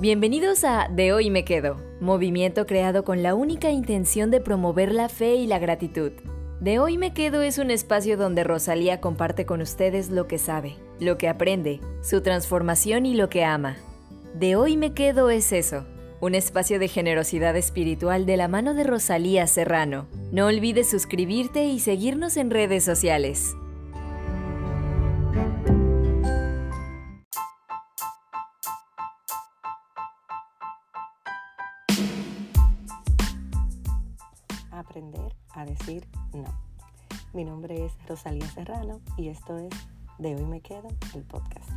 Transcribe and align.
Bienvenidos 0.00 0.62
a 0.62 0.86
De 0.88 1.12
hoy 1.12 1.28
me 1.28 1.44
quedo, 1.44 1.76
movimiento 1.98 2.66
creado 2.66 3.02
con 3.02 3.24
la 3.24 3.34
única 3.34 3.70
intención 3.70 4.30
de 4.30 4.40
promover 4.40 4.94
la 4.94 5.08
fe 5.08 5.34
y 5.34 5.48
la 5.48 5.58
gratitud. 5.58 6.12
De 6.60 6.78
hoy 6.78 6.96
me 6.96 7.12
quedo 7.12 7.42
es 7.42 7.58
un 7.58 7.72
espacio 7.72 8.16
donde 8.16 8.44
Rosalía 8.44 9.00
comparte 9.00 9.44
con 9.44 9.60
ustedes 9.60 10.10
lo 10.10 10.28
que 10.28 10.38
sabe, 10.38 10.76
lo 11.00 11.18
que 11.18 11.28
aprende, 11.28 11.80
su 12.00 12.20
transformación 12.20 13.06
y 13.06 13.14
lo 13.14 13.28
que 13.28 13.42
ama. 13.44 13.76
De 14.34 14.54
hoy 14.54 14.76
me 14.76 14.94
quedo 14.94 15.30
es 15.30 15.50
eso, 15.50 15.84
un 16.20 16.36
espacio 16.36 16.78
de 16.78 16.86
generosidad 16.86 17.56
espiritual 17.56 18.24
de 18.24 18.36
la 18.36 18.46
mano 18.46 18.74
de 18.74 18.84
Rosalía 18.84 19.48
Serrano. 19.48 20.06
No 20.30 20.46
olvides 20.46 20.88
suscribirte 20.88 21.64
y 21.64 21.80
seguirnos 21.80 22.36
en 22.36 22.52
redes 22.52 22.84
sociales. 22.84 23.56
Aprender 34.88 35.36
a 35.50 35.66
decir 35.66 36.08
no. 36.32 36.46
Mi 37.34 37.44
nombre 37.44 37.84
es 37.84 37.92
Rosalía 38.06 38.48
Serrano 38.48 39.00
y 39.18 39.28
esto 39.28 39.58
es 39.58 39.70
De 40.18 40.34
hoy 40.34 40.44
me 40.46 40.60
quedo, 40.60 40.88
el 41.14 41.24
podcast. 41.24 41.68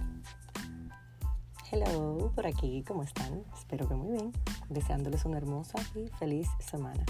Hello, 1.69 2.31
por 2.33 2.47
aquí, 2.47 2.83
¿cómo 2.87 3.03
están? 3.03 3.43
Espero 3.53 3.87
que 3.87 3.95
muy 3.95 4.13
bien, 4.13 4.31
deseándoles 4.69 5.25
una 5.25 5.37
hermosa 5.37 5.77
y 5.93 6.07
feliz 6.19 6.47
semana. 6.59 7.03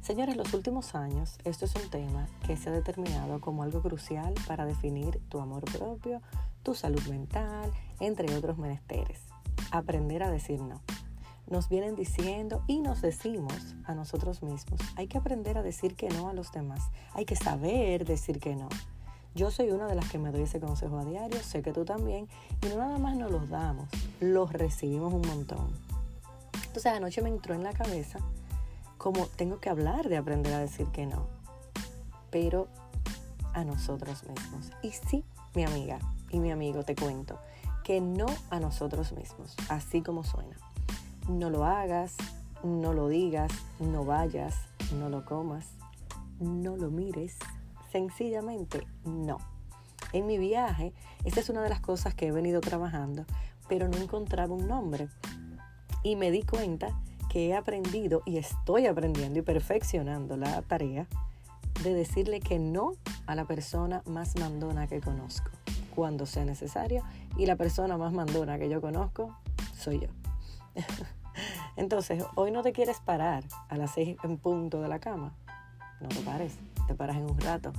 Señores, 0.00 0.36
los 0.36 0.54
últimos 0.54 0.94
años, 0.94 1.36
esto 1.44 1.64
es 1.64 1.74
un 1.74 1.90
tema 1.90 2.28
que 2.46 2.56
se 2.56 2.70
ha 2.70 2.72
determinado 2.72 3.40
como 3.40 3.62
algo 3.62 3.82
crucial 3.82 4.34
para 4.46 4.66
definir 4.66 5.20
tu 5.28 5.40
amor 5.40 5.64
propio, 5.64 6.22
tu 6.62 6.74
salud 6.74 7.02
mental, 7.08 7.72
entre 8.00 8.34
otros 8.36 8.56
menesteres. 8.56 9.20
Aprender 9.72 10.22
a 10.22 10.30
decir 10.30 10.60
no 10.60 10.80
nos 11.50 11.68
vienen 11.68 11.96
diciendo 11.96 12.62
y 12.66 12.80
nos 12.80 13.00
decimos 13.00 13.74
a 13.84 13.94
nosotros 13.94 14.42
mismos. 14.42 14.80
Hay 14.96 15.06
que 15.06 15.18
aprender 15.18 15.56
a 15.58 15.62
decir 15.62 15.96
que 15.96 16.08
no 16.08 16.28
a 16.28 16.34
los 16.34 16.52
demás. 16.52 16.90
Hay 17.14 17.24
que 17.24 17.36
saber 17.36 18.04
decir 18.04 18.38
que 18.38 18.54
no. 18.54 18.68
Yo 19.34 19.50
soy 19.50 19.70
una 19.70 19.86
de 19.86 19.94
las 19.94 20.10
que 20.10 20.18
me 20.18 20.30
doy 20.30 20.42
ese 20.42 20.60
consejo 20.60 20.98
a 20.98 21.04
diario, 21.04 21.40
sé 21.42 21.62
que 21.62 21.72
tú 21.72 21.84
también, 21.84 22.28
y 22.62 22.68
no 22.68 22.76
nada 22.76 22.98
más 22.98 23.16
nos 23.16 23.30
los 23.30 23.48
damos, 23.48 23.88
los 24.20 24.52
recibimos 24.52 25.12
un 25.12 25.22
montón. 25.22 25.68
Entonces 26.66 26.86
anoche 26.86 27.22
me 27.22 27.28
entró 27.28 27.54
en 27.54 27.62
la 27.62 27.72
cabeza 27.72 28.18
como 28.96 29.26
tengo 29.26 29.60
que 29.60 29.70
hablar 29.70 30.08
de 30.08 30.16
aprender 30.16 30.52
a 30.54 30.58
decir 30.58 30.86
que 30.88 31.06
no, 31.06 31.26
pero 32.30 32.68
a 33.54 33.64
nosotros 33.64 34.24
mismos. 34.28 34.72
Y 34.82 34.90
sí, 34.90 35.24
mi 35.54 35.64
amiga 35.64 35.98
y 36.30 36.40
mi 36.40 36.50
amigo, 36.50 36.82
te 36.82 36.96
cuento, 36.96 37.38
que 37.84 38.00
no 38.00 38.26
a 38.50 38.58
nosotros 38.58 39.12
mismos, 39.12 39.54
así 39.68 40.02
como 40.02 40.24
suena 40.24 40.56
no 41.28 41.50
lo 41.50 41.64
hagas, 41.64 42.16
no 42.62 42.92
lo 42.92 43.08
digas, 43.08 43.52
no 43.78 44.04
vayas, 44.04 44.56
no 44.98 45.08
lo 45.08 45.24
comas, 45.24 45.66
no 46.40 46.76
lo 46.76 46.90
mires. 46.90 47.36
Sencillamente 47.92 48.86
no. 49.04 49.38
En 50.12 50.26
mi 50.26 50.38
viaje, 50.38 50.92
esta 51.24 51.40
es 51.40 51.50
una 51.50 51.62
de 51.62 51.68
las 51.68 51.80
cosas 51.80 52.14
que 52.14 52.28
he 52.28 52.32
venido 52.32 52.60
trabajando, 52.60 53.24
pero 53.68 53.88
no 53.88 53.98
encontraba 53.98 54.54
un 54.54 54.66
nombre. 54.66 55.08
Y 56.02 56.16
me 56.16 56.30
di 56.30 56.42
cuenta 56.42 56.98
que 57.28 57.48
he 57.48 57.56
aprendido 57.56 58.22
y 58.24 58.38
estoy 58.38 58.86
aprendiendo 58.86 59.38
y 59.38 59.42
perfeccionando 59.42 60.36
la 60.36 60.62
tarea 60.62 61.06
de 61.82 61.92
decirle 61.92 62.40
que 62.40 62.58
no 62.58 62.92
a 63.26 63.34
la 63.34 63.44
persona 63.44 64.02
más 64.06 64.36
mandona 64.36 64.86
que 64.86 65.00
conozco, 65.00 65.50
cuando 65.94 66.24
sea 66.24 66.44
necesario, 66.44 67.02
y 67.36 67.46
la 67.46 67.56
persona 67.56 67.98
más 67.98 68.12
mandona 68.12 68.58
que 68.58 68.68
yo 68.68 68.80
conozco 68.80 69.36
soy 69.76 70.00
yo. 70.00 70.27
Entonces, 71.76 72.24
hoy 72.34 72.50
no 72.50 72.62
te 72.62 72.72
quieres 72.72 73.00
parar 73.00 73.44
a 73.68 73.76
las 73.76 73.92
seis 73.92 74.16
en 74.22 74.38
punto 74.38 74.80
de 74.80 74.88
la 74.88 74.98
cama. 74.98 75.34
No 76.00 76.08
te 76.08 76.20
pares, 76.20 76.56
te 76.86 76.94
paras 76.94 77.16
en 77.16 77.30
un 77.30 77.38
rato. 77.38 77.72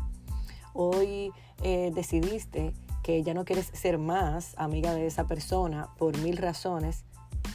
Hoy 0.73 1.31
eh, 1.63 1.91
decidiste 1.93 2.73
que 3.03 3.23
ya 3.23 3.33
no 3.33 3.45
quieres 3.45 3.67
ser 3.67 3.97
más 3.97 4.55
amiga 4.57 4.93
de 4.93 5.07
esa 5.07 5.25
persona 5.25 5.89
por 5.97 6.17
mil 6.19 6.37
razones 6.37 7.05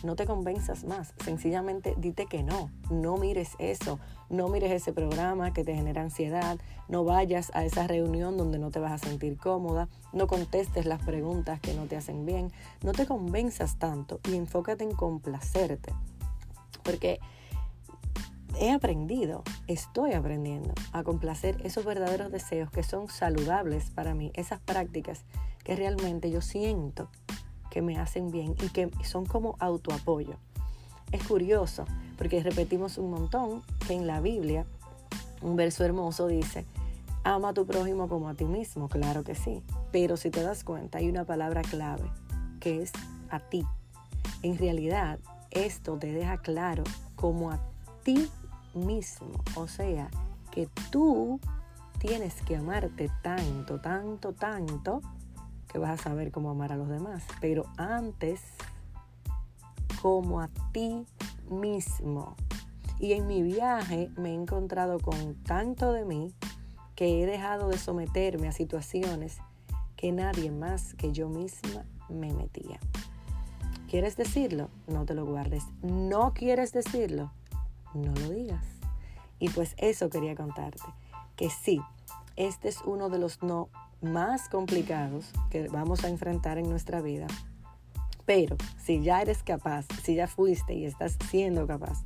no 0.05 0.17
te 0.17 0.27
convenzas 0.27 0.85
más. 0.85 1.15
Sencillamente 1.25 1.95
dite 1.97 2.27
que 2.27 2.43
no. 2.43 2.71
No 2.91 3.17
mires 3.17 3.53
eso. 3.59 3.99
No 4.29 4.49
mires 4.49 4.71
ese 4.71 4.93
programa 4.93 5.53
que 5.53 5.65
te 5.65 5.75
genera 5.75 6.03
ansiedad. 6.03 6.59
No 6.89 7.05
vayas 7.05 7.51
a 7.55 7.65
esa 7.65 7.87
reunión 7.87 8.37
donde 8.37 8.59
no 8.59 8.71
te 8.71 8.81
vas 8.81 8.93
a 8.93 8.99
sentir 8.99 9.39
cómoda. 9.39 9.89
No 10.13 10.27
contestes 10.27 10.85
las 10.85 11.03
preguntas 11.03 11.59
que 11.61 11.73
no 11.75 11.87
te 11.87 11.97
hacen 11.97 12.27
bien. 12.27 12.53
No 12.83 12.93
te 12.93 13.07
convenzas 13.07 13.79
tanto 13.79 14.21
y 14.29 14.37
enfócate 14.37 14.85
en 14.85 14.95
complacerte. 14.95 15.95
Porque 16.83 17.19
he 18.61 18.71
aprendido, 18.71 19.43
estoy 19.67 20.13
aprendiendo 20.13 20.75
a 20.93 21.03
complacer 21.03 21.57
esos 21.65 21.85
verdaderos 21.85 22.31
deseos 22.31 22.71
que 22.71 22.83
son 22.83 23.09
saludables 23.09 23.91
para 23.91 24.15
mí, 24.15 24.31
esas 24.35 24.61
prácticas 24.61 25.25
que 25.65 25.75
realmente 25.75 26.31
yo 26.31 26.43
siento 26.43 27.09
que 27.75 27.83
me 27.83 27.99
hacen 27.99 28.31
bien 28.31 28.55
y 28.63 28.69
que 28.69 28.89
son 29.03 29.27
como 29.27 29.57
autoapoyo. 29.59 30.37
Es 31.11 31.25
curioso 31.27 31.87
porque 32.17 32.41
repetimos 32.41 32.99
un 32.99 33.11
montón 33.11 33.63
que 33.85 33.95
en 33.95 34.07
la 34.07 34.21
Biblia 34.21 34.65
un 35.43 35.57
verso 35.57 35.85
hermoso 35.85 36.29
dice, 36.29 36.65
ama 37.25 37.49
a 37.49 37.53
tu 37.53 37.67
prójimo 37.67 38.09
como 38.09 38.29
a 38.29 38.35
ti 38.35 38.45
mismo, 38.45 38.89
claro 38.89 39.25
que 39.25 39.35
sí, 39.35 39.61
pero 39.91 40.17
si 40.17 40.31
te 40.31 40.41
das 40.41 40.63
cuenta 40.63 40.99
hay 40.99 41.09
una 41.09 41.25
palabra 41.25 41.63
clave 41.63 42.09
que 42.61 42.81
es 42.81 42.93
a 43.29 43.41
ti. 43.41 43.67
En 44.45 44.57
realidad 44.57 45.19
esto 45.51 45.97
te 45.99 46.13
deja 46.13 46.39
claro 46.39 46.85
como 47.17 47.51
a 47.51 47.59
ti 48.05 48.31
mismo, 48.73 49.33
o 49.57 49.67
sea, 49.67 50.09
que 50.53 50.69
tú 50.93 51.41
tienes 51.99 52.41
que 52.43 52.55
amarte 52.55 53.11
tanto, 53.21 53.81
tanto, 53.81 54.33
tanto, 54.33 55.03
vas 55.79 56.01
a 56.01 56.03
saber 56.03 56.31
cómo 56.31 56.51
amar 56.51 56.73
a 56.73 56.77
los 56.77 56.89
demás. 56.89 57.25
Pero 57.41 57.65
antes, 57.77 58.41
como 60.01 60.41
a 60.41 60.49
ti 60.73 61.07
mismo. 61.51 62.37
Y 62.99 63.13
en 63.13 63.27
mi 63.27 63.43
viaje 63.43 64.11
me 64.17 64.31
he 64.31 64.35
encontrado 64.35 64.99
con 65.01 65.35
tanto 65.43 65.93
de 65.93 66.05
mí 66.05 66.35
que 66.95 67.23
he 67.23 67.27
dejado 67.27 67.69
de 67.69 67.79
someterme 67.79 68.49
a 68.49 68.53
situaciones 68.53 69.39
que 69.97 70.13
nadie 70.13 70.51
más 70.51 70.95
que 70.95 71.13
yo 71.13 71.29
misma 71.29 71.85
me 72.09 72.33
metía. 72.33 72.79
¿Quieres 73.89 74.17
decirlo? 74.17 74.71
No 74.87 75.05
te 75.05 75.15
lo 75.15 75.25
guardes. 75.25 75.65
¿No 75.83 76.35
quieres 76.35 76.73
decirlo? 76.73 77.33
No 77.95 78.13
lo 78.13 78.31
digas. 78.31 78.65
Y 79.39 79.49
pues 79.51 79.75
eso 79.79 80.11
quería 80.11 80.35
contarte. 80.35 80.83
Que 81.37 81.51
sí, 81.51 81.81
este 82.37 82.69
es 82.69 82.81
uno 82.85 83.09
de 83.09 83.19
los 83.19 83.43
no 83.43 83.69
más 84.05 84.49
complicados 84.49 85.31
que 85.51 85.69
vamos 85.69 86.05
a 86.05 86.09
enfrentar 86.09 86.59
en 86.59 86.69
nuestra 86.69 87.01
vida. 87.01 87.27
Pero 88.27 88.57
si 88.79 89.03
ya 89.03 89.21
eres 89.21 89.43
capaz, 89.43 89.87
si 90.03 90.15
ya 90.15 90.27
fuiste 90.27 90.75
y 90.75 90.87
estás 90.87 91.19
siendo 91.29 91.67
capaz 91.67 92.05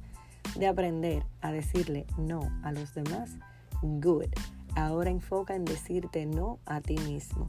de 0.56 0.66
aprender 0.66 1.24
a 1.40 1.52
decirle 1.52 2.06
no 2.16 2.50
a 2.62 2.72
los 2.72 2.94
demás, 2.94 3.30
good. 3.82 4.26
Ahora 4.74 5.10
enfoca 5.10 5.54
en 5.54 5.64
decirte 5.64 6.26
no 6.26 6.58
a 6.66 6.80
ti 6.80 6.96
mismo. 6.98 7.48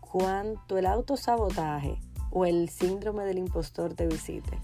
Cuanto 0.00 0.78
el 0.78 0.86
autosabotaje 0.86 1.98
o 2.30 2.46
el 2.46 2.68
síndrome 2.68 3.24
del 3.24 3.38
impostor 3.38 3.94
te 3.94 4.06
visite, 4.06 4.58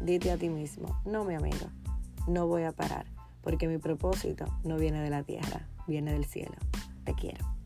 dite 0.00 0.32
a 0.32 0.36
ti 0.36 0.48
mismo, 0.48 1.00
no 1.04 1.24
mi 1.24 1.34
amigo, 1.34 1.66
no 2.26 2.46
voy 2.46 2.64
a 2.64 2.72
parar, 2.72 3.06
porque 3.42 3.68
mi 3.68 3.78
propósito 3.78 4.46
no 4.64 4.76
viene 4.76 5.00
de 5.00 5.10
la 5.10 5.22
tierra, 5.22 5.68
viene 5.86 6.12
del 6.12 6.24
cielo. 6.24 6.56
Te 7.04 7.14
quiero. 7.14 7.59